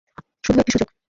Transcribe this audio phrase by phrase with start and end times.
[0.43, 0.87] শুধু একটি সুযোগ!